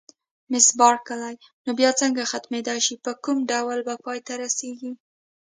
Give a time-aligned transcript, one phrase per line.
[0.51, 4.91] مس بارکلي: نو بیا څنګه ختمېدای شي، په کوم ډول به پای ته رسېږي؟